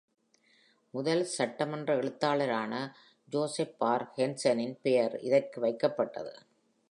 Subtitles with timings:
[0.93, 2.73] முதல் சட்டமன்ற எழுத்தரான
[3.29, 6.33] ஜோசப் ஆர்.ஹான்சனின் பெயர் இதற்கு வைக்கப்பட்டது.